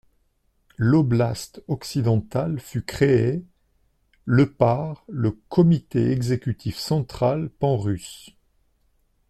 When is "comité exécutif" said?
5.47-6.79